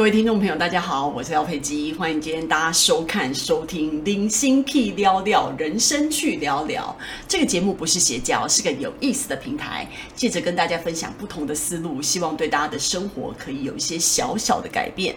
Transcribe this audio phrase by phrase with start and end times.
[0.00, 6.96] 各位听众朋友，大家好，我是廖佩基，欢迎今天大家收看、收听《零星屁聊聊人生去聊聊》
[7.28, 15.14] 这个节目，不是邪教，是个有意思的平台，借着跟大家分享不同的思路，希望对大家的生活可以有一些小小的改变。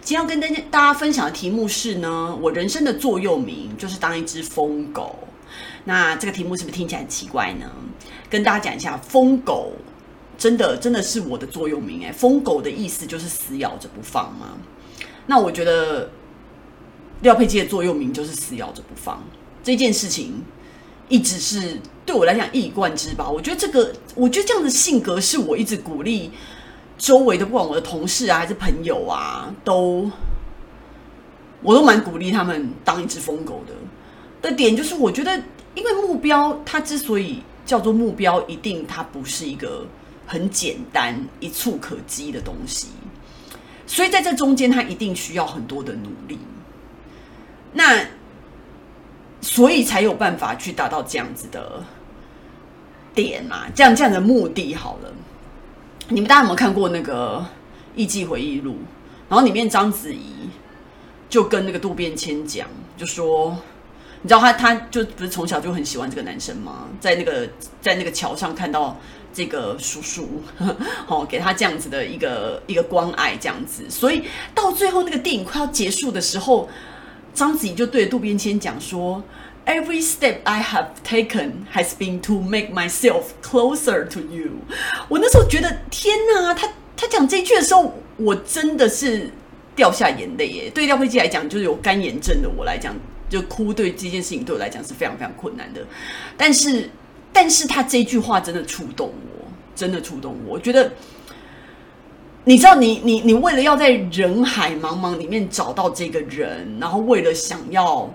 [0.00, 5.18] 今天要跟大家大家分享的题目是呢，我人生的座右铭就是当一只疯狗。
[5.84, 7.70] 那这个题目是不是听起来很奇怪呢？
[8.30, 9.74] 跟大家讲一下，疯狗。
[10.36, 14.58] 真的真的是我的座右铭哎，疯狗的意思就是死咬着不放吗？
[15.26, 16.10] 那我觉得
[17.22, 19.22] 廖佩基的座右铭就是死咬着不放。
[19.62, 20.42] 这件事情
[21.08, 23.30] 一直是对我来讲一以贯之吧。
[23.30, 26.30] 我觉得这个，我觉得这样的性格是我一直鼓励
[26.98, 30.10] 周围的，不管我的同事啊还是朋友啊，都
[31.62, 33.72] 我都蛮鼓励他们当一只疯狗的。
[34.50, 35.34] 的点就是，我觉得
[35.74, 39.86] 因为目标它之所以叫做目标，一定它不是一个。
[40.26, 42.88] 很简单、一触可及的东西，
[43.86, 46.38] 所以在这中间，他一定需要很多的努力。
[47.74, 48.02] 那
[49.42, 51.82] 所以才有办法去达到这样子的
[53.14, 53.64] 点嘛？
[53.74, 55.12] 这样这样的目的好了。
[56.08, 57.38] 你们大家有没有看过那个
[57.94, 58.72] 《艺伎回忆录》？
[59.28, 60.48] 然后里面章子怡
[61.28, 62.66] 就跟那个渡边谦讲，
[62.96, 63.50] 就说
[64.22, 66.88] ：“你知道他，他就不是从小就很喜欢这个男生吗？
[66.98, 67.46] 在那个
[67.82, 68.96] 在那个桥上看到。”
[69.34, 70.42] 这个叔叔，
[71.08, 74.22] 哦，给他这样子的一个一个关爱，这样子，所以
[74.54, 76.68] 到最后那个电影快要结束的时候，
[77.34, 79.22] 章子怡就对渡边谦讲说
[79.66, 84.52] ：“Every step I have taken has been to make myself closer to you。”
[85.10, 89.32] 我那时候觉得天哪，他他讲这一句的时候，我真的是
[89.74, 90.70] 掉下眼泪耶。
[90.70, 92.94] 对廖佩基来讲，就是有干眼症的我来讲，
[93.28, 95.84] 就哭对这件事情对我来讲是非常非常困难的，
[96.36, 96.88] 但是。
[97.34, 100.54] 但是他这句话真的触动我，真的触动我。
[100.54, 100.92] 我觉得，
[102.44, 108.08] 你知道你，你你为了要在人海茫茫里面找到这个人，然后为了想要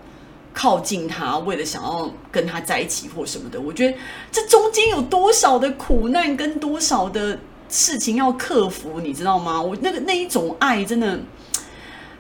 [0.54, 3.98] 靠近他，为了想要跟他在一起或什么的，我觉得
[4.32, 9.62] 这中间有多少的苦难跟多少的事情要克服，你知道吗？
[9.62, 11.20] 我那个那一种爱真的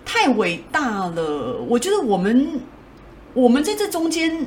[0.03, 1.61] 太伟大了。
[1.69, 2.59] 我觉得我们
[3.33, 4.45] 我们在这中间。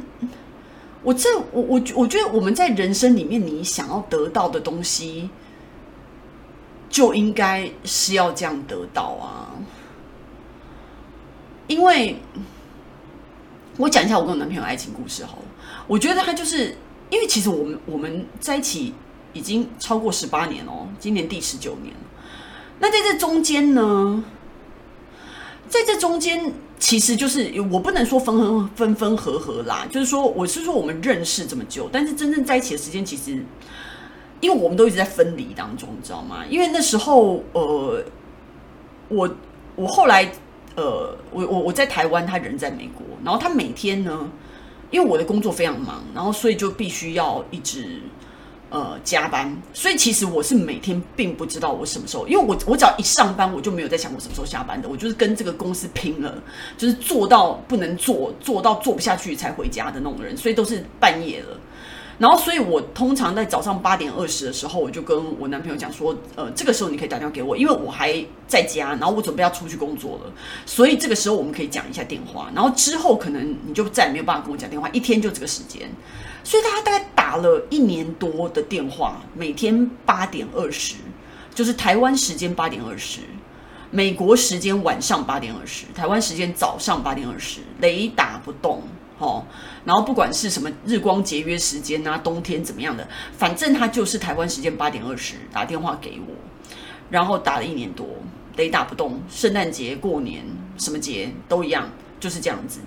[1.02, 5.28] 我这我我我觉得我们在人生里面，你想要得到的东西，
[6.88, 9.50] 就应该是要这样得到啊。
[11.66, 12.16] 因为，
[13.78, 15.42] 我讲一下我跟我男朋友爱情故事好了。
[15.88, 16.76] 我觉得他就是
[17.10, 18.94] 因为其实我们我们在一起
[19.32, 21.92] 已经超过十八年哦，今年第十九年。
[22.78, 24.24] 那在这中间呢，
[25.68, 26.52] 在这中间。
[26.82, 33.40] 其实就是我不能说分分分分合合啦，就是说我是说我们认识这么久，但是真正在一起的时间其实，
[34.40, 36.44] 因为我们都一直在分离当中，你知道吗？
[36.50, 38.04] 因为那时候呃，
[39.08, 39.30] 我
[39.76, 40.32] 我后来
[40.74, 44.28] 呃，我我我在台湾，他人在美国，然后他每天呢，
[44.90, 48.00] 因为我的工作非常忙，然后所以就必须要一直。
[48.72, 56.42] 呃，加班，所以其实我是每天并不知道我什么时候，因为我我只要一上班，我就没有在想我什么时候下班的，我就是跟这个公司拼了，
[56.78, 61.48] 就是做到不能做，做到做不下去才回家的那种人，所以都是半夜了。
[62.18, 70.32] 然后，所以我通常在早上八点二十的时候，我就跟我男朋友讲说，呃，这个时候你可以打电话给我，因为我还在家，然后我准备要出去工作了，
[70.64, 72.50] 所以这个时候我们可以讲一下电话。
[72.54, 75.90] 然后之后可能你就再也没有办法跟我讲电话，一天就这个时间。
[76.44, 80.96] 所以大家大概打了一年多的电话，每天八点二十，
[81.54, 83.20] 就是台湾时间八点二十，
[83.90, 88.82] 美国时间晚上八点二十，台湾时间早上八点二十，雷打不动，
[89.16, 89.42] 哦。
[89.86, 96.34] 然后不管是什么日光节约时间啊，冬天怎么样的，反正他就是台湾时间八点二十打电话给我，
[97.08, 98.06] 然后打了一年多，
[98.58, 100.44] 雷打不动，圣诞节、过年
[100.76, 101.88] 什么节都一样，
[102.20, 102.80] 就是这样子。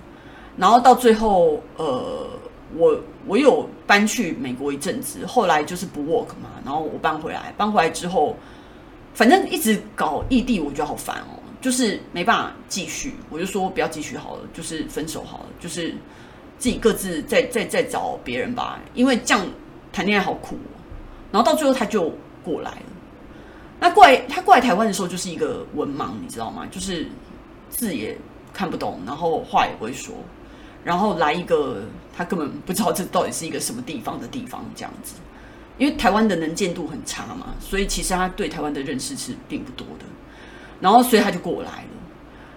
[0.55, 2.29] 然后到最后，呃。
[2.75, 8.35] 我我有搬去美国一阵子，后来就是不 work 嘛，然后我搬回来，搬回来之后，
[9.13, 15.93] 反正一直搞异地，我觉得好烦哦，就是没办法继续，我就说不要继续好了，就是分手好了，就是
[16.57, 19.45] 自己各自再再再找别人吧，因为这样
[19.93, 20.81] 谈恋爱好苦哦。
[21.31, 22.11] 然后到最后他就
[22.43, 22.85] 过来了，
[23.79, 26.65] 那过来他过来台湾的时候就是一个文盲，你知道吗？
[26.71, 27.07] 就是
[27.69, 28.17] 字也
[28.53, 30.15] 看不懂，然后话也不会说。
[30.85, 31.81] 然后来一个，
[32.15, 35.15] 他根本不知道这到底是一个什么地方的地方，这样子，
[35.77, 40.05] 因为台湾的能见度很差嘛，所以其实他对台湾的认识是并不多的。
[40.79, 41.89] 然后，所以他就过来了。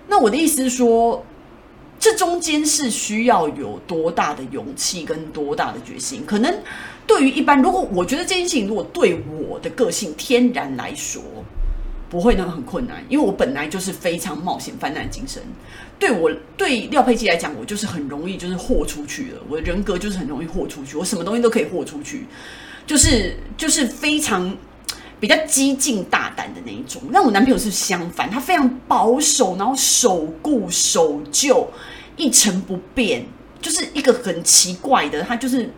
[0.09, 1.25] 那我的意思是说，
[1.99, 6.27] 这中间是需要有多大的勇气跟多大的决心？
[6.27, 6.63] 可能
[7.07, 11.23] 对于一般，如果我觉得这件事情，如果对我的个性天然来说，
[12.11, 15.43] 不会那么很困难，因为我本来就是非常冒险犯难精神。
[15.99, 19.43] 对我对廖佩基来讲，我就是很容易就是豁出去了。
[19.49, 22.27] 我的人格就是很容易豁出去，我什么东西都可以豁出去，
[22.87, 24.57] 就是就是非常
[25.21, 27.03] 比较激进大胆的那一种。
[27.13, 31.69] 但我男朋友是相反，他非常保守，然后守固守旧，
[32.17, 33.27] 一成不变，
[33.61, 35.71] 就是一个很奇怪的，他就是。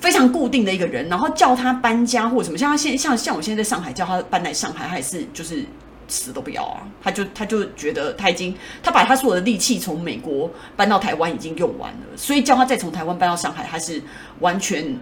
[0.00, 5.64] 非常固定的一个人，然后叫他搬家或者什么，像他现像像我现在在上海叫他搬来上海，他也是就是
[6.08, 6.86] 死都不要啊！
[7.02, 14.00] 他就他就觉得他已经他把他所有的力气从美国搬到台湾已经用完了，所以叫他再从台湾搬到上海，他是
[14.40, 14.96] 完全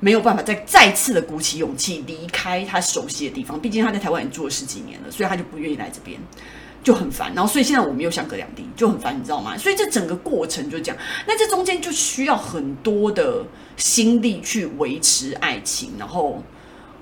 [0.00, 3.60] 没有办法再再次的鼓起勇气离开他熟悉的地方。
[3.60, 6.18] 毕竟他在台湾已经住了十几年了，所以他就不愿意来这边。
[6.82, 9.56] 就很烦，然后所以现在我们又相隔两地，就很烦，你知道吗？
[9.56, 10.96] 所以这整个过程就这样，
[11.26, 13.44] 那这中间就需要很多的
[13.76, 16.42] 心力去维持爱情，然后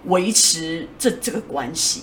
[0.04, 2.02] 维持这这个关系。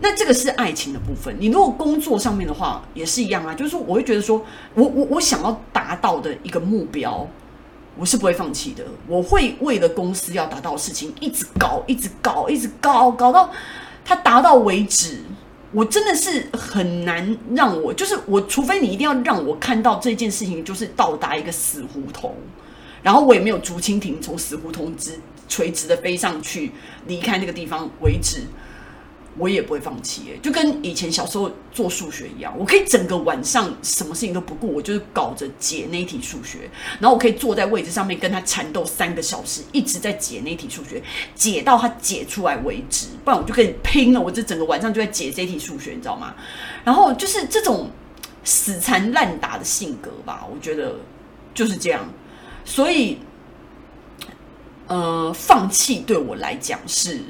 [0.00, 1.34] 那这个是爱情的部分。
[1.38, 4.44] 你如果工作上面的话也是一样啊，就是说我会觉得说
[4.74, 7.26] 我我我想要达到的一个目标，
[7.96, 8.84] 我是不会放弃的。
[9.06, 13.50] 我会为了公司要达到的事情一直搞，一直搞，一直搞，搞到
[14.04, 15.20] 它达到为止。
[15.74, 22.34] 我真的是很难让我，就是我，除非你一定要让我看到这件事情就是到达一个死胡同，
[23.02, 25.18] 然后我也没有竹蜻蜓从死胡同直
[25.48, 26.70] 垂直的飞上去
[27.08, 28.42] 离开那个地方为止。
[29.36, 36.70] 我也不会放弃，就跟以前小时候做数学一样，我可以整个晚上什么事情都不顾，我就是搞着解那一题数学，
[37.00, 41.02] 然后我可以坐在位置上面跟他缠斗三个小时，一直在解那一题数学，
[41.34, 46.34] 解到他解出来为止，不然我就跟你拼了，我这整个晚上就在解这题数学，你知道吗？
[46.84, 47.90] 然后就是这种
[48.44, 50.94] 死缠烂打的性格吧，我觉得
[51.52, 52.08] 就是这样，
[52.64, 53.18] 所以，
[54.86, 57.20] 呃，放弃对我来讲是。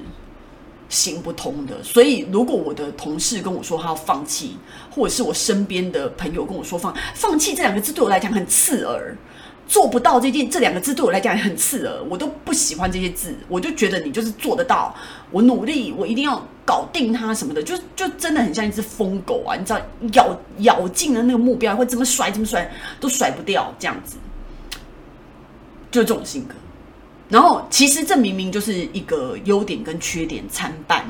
[0.95, 4.57] 行不通的，所以如果我的同事跟我说他要放弃，
[4.91, 9.17] 或者是我身边的朋友跟我说放放弃这两个字对我来讲很刺耳，
[9.67, 14.95] 做不到这件这两个字对我来讲也很刺耳，我都不喜欢这些字，我就觉得你就是做得到，
[15.33, 19.81] 我努力，我一定要搞定他什么的，就就真的很像一只疯狗啊，你知道
[20.13, 22.71] 咬咬进了那个目标会怎么甩怎么甩
[23.01, 24.17] 都甩不掉，这样子，
[25.91, 26.55] 就这种性格。
[27.31, 31.07] 然后，其实这明明就是一个优点跟缺点参半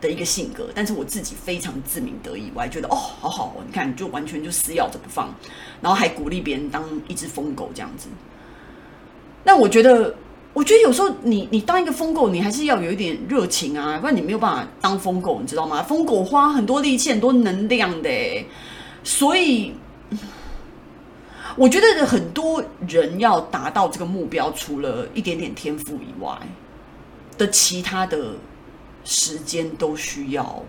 [0.00, 5.32] 的一个性格，但是我自己非常自鸣得意，我还觉得哦，好好哦，你看，就完全就死咬着不放，
[5.82, 8.08] 然后还鼓励别人当一只疯狗这样子。
[9.44, 10.16] 那我觉得，
[10.54, 15.82] 我觉得有时候你你当一个疯狗，你还是要有一点热情啊，不然你没有办法当疯狗，你知道吗？
[15.82, 18.08] 疯狗花很多力气、很多能量的，
[19.04, 19.74] 所以。
[21.56, 26.38] 我觉得很多人要达到这个目标，除了一点点天赋以外
[27.36, 28.34] 的其他的
[29.04, 30.62] 时间，都需要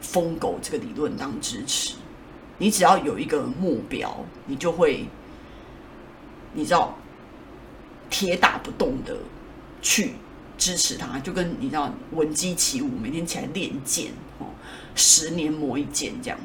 [0.00, 1.94] 疯狗这个理论当支持。
[2.58, 5.06] 你只要有一个目标，你就会，
[6.52, 6.96] 你知道，
[8.10, 9.16] 铁打不动的
[9.80, 10.12] 去
[10.56, 14.46] 支持它，就跟你知道闻鸡起舞，每天起来练剑哦，
[14.94, 16.38] 十年磨一剑这样。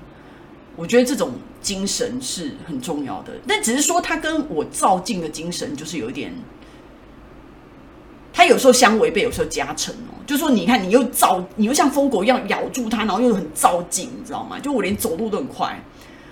[0.75, 1.31] 我觉得这种
[1.61, 6.33] 精神是很重要的，但只是说他跟我造境的精神就是有一点，
[8.33, 10.15] 他有时候相违背，有时候加成哦。
[10.25, 14.57] 就说你看，你又造，你又像疯狗一样咬住他，然后又很造境，你知道吗？
[14.59, 15.77] 就我连走路都很快。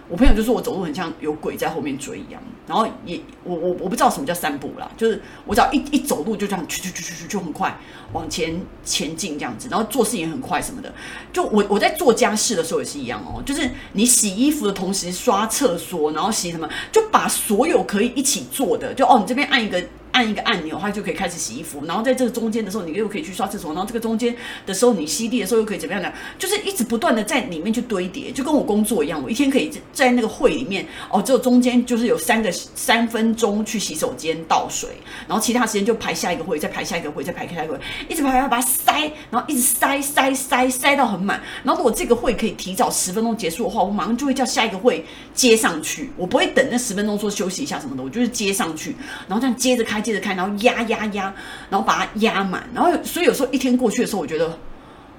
[0.09, 7.77] 我朋友就说我走路很像有鬼在后面追一样，然后也我我我不知道什么叫散步啦，就是我只要一一走路就这样去去去去去就很快
[8.11, 10.91] 往前前进这样子，然后做事也很快什么的。
[11.31, 19.81] 就我我在做家事的时候也是一样哦，就是你洗衣服的同时刷厕所，然后洗什么，就把所有可以一起做的，就哦你这边按一个。
[20.11, 21.83] 按一个按钮，它就可以开始洗衣服。
[21.85, 23.73] 然后在这个中间的时候，你又可以去刷厕所。
[23.73, 24.35] 然后这个中间
[24.65, 26.11] 的时候，你吸地的时候又可以怎么样呢？
[26.37, 29.21] 就是一直不断的在里面去堆叠，就跟我工作一样。
[29.21, 34.89] 我一天可以在那个会里面哦，只有中间就是有三个三分钟去洗手间倒水，
[35.27, 41.39] 然后其他时间就排下一个会，再排下一个会，再排下一个会，一直排排把它塞，然后一直塞塞塞塞到很满。
[41.63, 46.09] 然后如果这个会可以提早十分钟结束的话，我马上就会叫下一个会接上去。
[46.17, 48.95] 我不会等那十分钟说休息一下什么的，我就是接上去，
[49.27, 49.98] 然后这样接着开。
[49.99, 51.33] 接着看，然后压压压，
[51.69, 54.57] 然后把它压满，然后所以有时候一天过去的时候，我觉得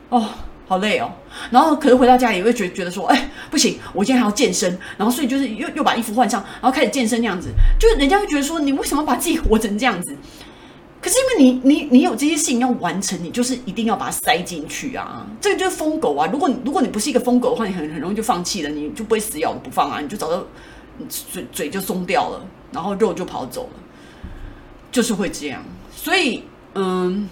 [0.09, 0.29] 哦
[0.67, 1.11] 好累哦，
[1.51, 10.17] 然后可是回到家也会觉得觉得说，哎不行，我今天还要健身，然后所以就是又又把衣服换上，然后开始健身那样子，就人家会觉得说，你为什么把自己活成这样子？
[11.03, 16.29] 可是因为你你你有这些事情要完成，你就是一定要把它塞进去啊，这个就是疯狗啊。
[16.31, 20.45] 如果如果你不是一个疯狗的话，你很很容易就放弃了，你就不会死咬不放啊，你就找到
[21.09, 23.80] 嘴嘴就松掉了，然后肉就跑走了。
[24.91, 25.63] 就是会这样，
[25.95, 26.43] 所以
[26.75, 27.29] 嗯，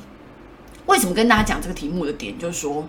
[0.87, 2.87] 为什么跟大家讲这个题目的点，就是说，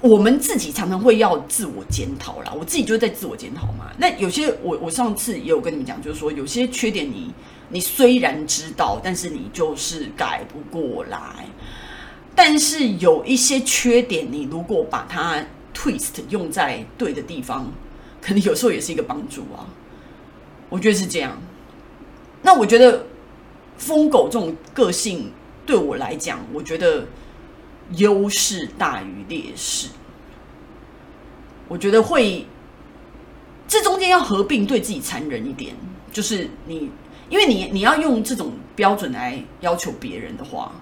[0.00, 3.90] 我们自己常常会要自我检讨啦，我自己就在自我检讨嘛。
[3.98, 7.32] 那有些我我上次也有跟你们讲，就是说有些缺点你
[7.70, 11.18] 你虽然知道，但是你就是改不过来。
[12.36, 17.72] 但是有一些缺点，你如果把它 twist 用在对的地方，
[18.20, 19.66] 可能有时候也是一个帮助啊。
[20.68, 21.40] 我觉得是这样。
[22.42, 23.06] 那我觉得
[23.76, 25.30] 疯狗这种个性
[25.64, 27.06] 对我来讲，我觉得。
[27.98, 29.90] 优势大于劣势，
[31.68, 32.46] 我觉得会，
[33.68, 35.76] 这中间要合并，对自己残忍一点，
[36.10, 36.90] 就是你，
[37.28, 40.72] 因为你你要用这种标准来要求别人的话，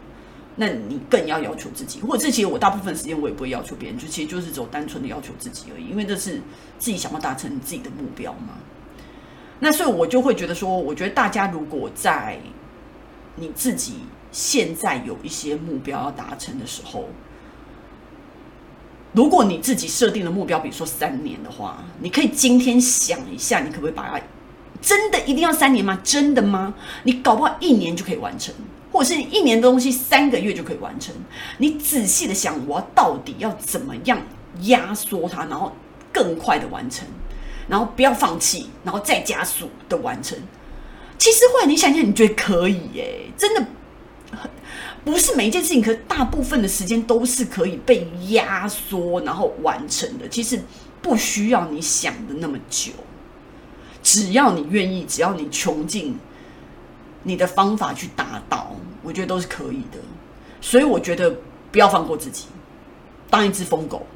[0.54, 2.00] 那你更要要求自己。
[2.02, 6.40] 或者这其实我大部分时间我也不会要求别人，就其实就是走单纯的要求自己而已，因为这是
[6.78, 8.58] 自己想要达成自己的目标嘛。
[9.58, 12.38] 那所以我就会觉得说，我觉得大家如果在
[13.36, 13.94] 你自己。
[14.34, 17.10] 现在有一些目标要达成的时候，
[19.12, 24.18] 如果你自己设定的目标，比如说三年的话，你可以今天想一下，你可不可以把它
[24.80, 26.00] 真的一定要三年吗？
[26.02, 26.72] 真的吗？
[27.02, 28.54] 你搞不好一年就可以完成，
[28.90, 31.14] 或者是一年的东西三个月就可以完成。
[31.58, 34.18] 你仔细的想，我要到底要怎么样
[34.62, 35.70] 压缩它，然后
[36.10, 37.06] 更快的完成，
[37.68, 40.38] 然后不要放弃，然后再加速的完成。
[41.18, 43.66] 其实后来你想想，你觉得可以耶，真的。
[45.04, 50.28] 不是每一件事情，可大部分的时间都是可以被压缩然后完成的。
[50.28, 50.60] 其实
[51.00, 52.92] 不需要你想的那么久，
[54.00, 56.16] 只要你愿意，只要你穷尽
[57.24, 59.98] 你的方法去达到，我觉得都是可以的。
[60.60, 61.34] 所以我觉得
[61.72, 62.46] 不要放过自己，
[63.28, 64.06] 当一只疯狗，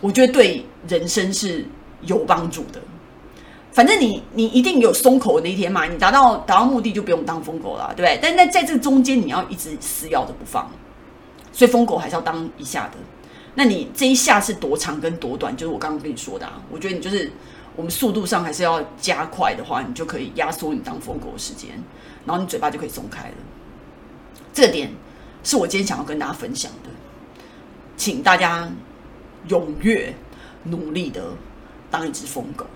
[0.00, 1.66] 我觉得对人生是
[2.02, 2.80] 有帮助的。
[3.72, 8.18] 反正你你一定有松口的那一天嘛，你达到达到目的就不用当疯狗了，对不对？
[8.20, 10.68] 但在在这中间，你要一直撕咬着不放，
[11.52, 12.94] 所以疯狗还是要当一下的。
[13.54, 16.60] 那你这一下是多长跟多短，就是我刚刚跟你说的啊。
[16.70, 17.30] 我觉得你就是
[17.76, 21.70] 我们速度上还是要加快的话，你就可以压缩你当疯狗的时间，
[22.24, 23.34] 然后你嘴巴就可以松开了。
[24.52, 24.90] 这点
[25.44, 26.90] 是我今天想要跟大家分享的，
[27.96, 28.68] 请大家
[29.48, 30.12] 踊跃
[30.64, 31.22] 努力的
[31.88, 32.66] 当一只疯狗。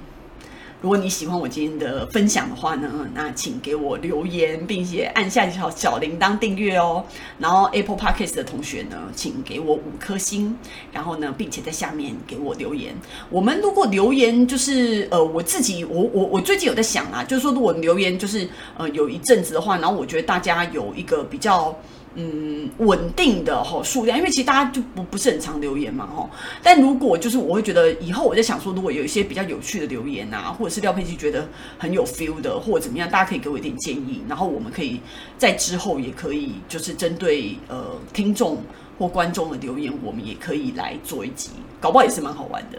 [0.85, 7.03] 如果你喜欢我今天的分享的话呢，那请给我留言，并且按下小小铃铛订阅哦。
[7.39, 10.55] 然后 Apple Podcast 的同学呢，请给我五颗星，
[10.93, 12.95] 然后呢，并且在下面给我留言。
[13.31, 21.75] 我们如果留言就是呃，我自己我我我最近有在想啊，就是说如果留言就是呃有一阵子的话，然后我觉得大家有一个比较。
[22.17, 26.31] 嗯，稳定的吼数量，因为其实大家就不不是很常留言嘛吼。
[26.63, 35.01] 但如果就是我会觉得以后我在想说，如果有一些比较有趣的留言啊，或者是廖佩琪觉得很有 feel 的，或者怎么样，大家可以给我一点建议，然后我们可以
[35.37, 38.59] 在之后也可以就是针对呃听众
[38.99, 42.79] 或观众的留言，我们也可以来做一集，搞不好也是蛮好玩的。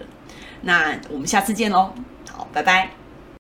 [0.61, 1.93] 那我们下次见喽，
[2.31, 3.04] 好，拜拜。